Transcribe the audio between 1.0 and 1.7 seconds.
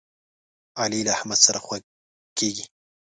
له احمد سره